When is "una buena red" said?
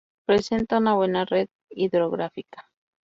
0.79-1.47